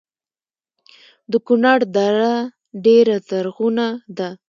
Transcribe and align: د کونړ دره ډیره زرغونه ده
د 1.31 1.33
کونړ 1.45 1.79
دره 1.95 2.33
ډیره 2.85 3.15
زرغونه 3.27 3.87
ده 4.17 4.29